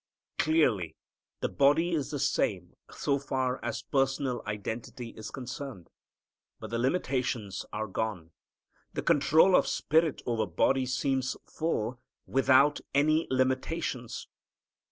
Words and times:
Clearly 0.39 0.95
the 1.41 1.47
body 1.47 1.93
is 1.93 2.09
the 2.09 2.17
same 2.17 2.73
so 2.89 3.19
far 3.19 3.63
as 3.63 3.83
personal 3.83 4.41
identity 4.47 5.09
is 5.09 5.29
concerned. 5.29 5.91
But 6.59 6.71
the 6.71 6.79
limitations 6.79 7.67
are 7.71 7.85
gone. 7.85 8.31
The 8.93 9.03
control 9.03 9.55
of 9.55 9.67
spirit 9.67 10.23
over 10.25 10.47
body 10.47 10.87
seems 10.87 11.37
full, 11.45 11.99
without 12.25 12.81
any 12.95 13.27
limitations. 13.29 14.27